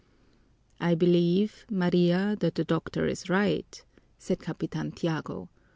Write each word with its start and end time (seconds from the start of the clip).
"I 0.79 0.95
believe, 0.95 1.67
Maria, 1.69 2.35
that 2.39 2.55
the 2.55 2.63
doctor 2.63 3.05
is 3.05 3.29
right," 3.29 3.79
said 4.17 4.39
Capitan 4.41 4.93
Tiago. 4.93 5.49